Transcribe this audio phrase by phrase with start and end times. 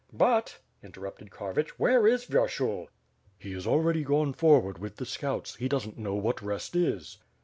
[0.13, 2.87] "But," interrupted Karvich, "where is Vyershul?"
[3.37, 7.19] "He is already gone forward with the scouts; he doesn't know what rest is."